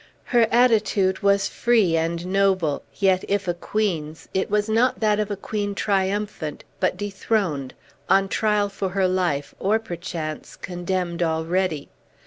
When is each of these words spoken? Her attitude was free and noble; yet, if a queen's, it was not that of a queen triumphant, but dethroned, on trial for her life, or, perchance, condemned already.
Her 0.23 0.47
attitude 0.51 1.19
was 1.19 1.47
free 1.47 1.95
and 1.95 2.25
noble; 2.25 2.81
yet, 2.95 3.23
if 3.27 3.47
a 3.47 3.53
queen's, 3.53 4.27
it 4.33 4.49
was 4.49 4.67
not 4.67 4.99
that 4.99 5.19
of 5.19 5.29
a 5.29 5.35
queen 5.35 5.75
triumphant, 5.75 6.63
but 6.79 6.97
dethroned, 6.97 7.75
on 8.09 8.27
trial 8.27 8.69
for 8.69 8.89
her 8.89 9.07
life, 9.07 9.53
or, 9.59 9.77
perchance, 9.77 10.55
condemned 10.55 11.21
already. 11.21 11.87